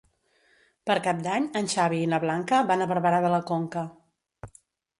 [0.89, 3.87] Per Cap d'Any en Xavi i na Blanca van a Barberà de la Conca.